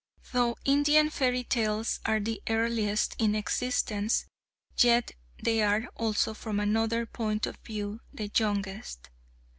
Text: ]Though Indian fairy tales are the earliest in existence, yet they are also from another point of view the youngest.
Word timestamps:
]Though 0.33 0.55
Indian 0.65 1.11
fairy 1.11 1.43
tales 1.43 1.99
are 2.07 2.19
the 2.19 2.41
earliest 2.49 3.15
in 3.19 3.35
existence, 3.35 4.25
yet 4.79 5.11
they 5.43 5.61
are 5.61 5.89
also 5.95 6.33
from 6.33 6.59
another 6.59 7.05
point 7.05 7.45
of 7.45 7.57
view 7.57 7.99
the 8.11 8.31
youngest. 8.35 9.11